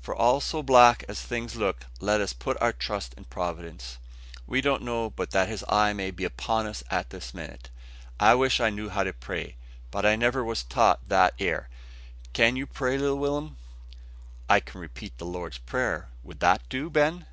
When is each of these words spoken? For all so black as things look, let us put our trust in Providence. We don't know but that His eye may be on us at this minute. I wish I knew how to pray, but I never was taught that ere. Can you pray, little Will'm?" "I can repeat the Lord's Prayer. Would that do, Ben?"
For 0.00 0.12
all 0.12 0.40
so 0.40 0.60
black 0.60 1.04
as 1.08 1.22
things 1.22 1.54
look, 1.54 1.86
let 2.00 2.20
us 2.20 2.32
put 2.32 2.60
our 2.60 2.72
trust 2.72 3.14
in 3.14 3.26
Providence. 3.26 3.98
We 4.44 4.60
don't 4.60 4.82
know 4.82 5.10
but 5.10 5.30
that 5.30 5.48
His 5.48 5.64
eye 5.68 5.92
may 5.92 6.10
be 6.10 6.26
on 6.48 6.66
us 6.66 6.82
at 6.90 7.10
this 7.10 7.32
minute. 7.32 7.70
I 8.18 8.34
wish 8.34 8.58
I 8.58 8.70
knew 8.70 8.88
how 8.88 9.04
to 9.04 9.12
pray, 9.12 9.54
but 9.92 10.04
I 10.04 10.16
never 10.16 10.42
was 10.42 10.64
taught 10.64 11.08
that 11.08 11.34
ere. 11.38 11.68
Can 12.32 12.56
you 12.56 12.66
pray, 12.66 12.98
little 12.98 13.18
Will'm?" 13.20 13.56
"I 14.48 14.58
can 14.58 14.80
repeat 14.80 15.16
the 15.18 15.26
Lord's 15.26 15.58
Prayer. 15.58 16.08
Would 16.24 16.40
that 16.40 16.68
do, 16.68 16.90
Ben?" 16.90 17.26